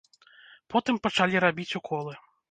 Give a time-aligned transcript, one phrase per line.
[0.73, 2.15] Потым пачалі рабіць уколы.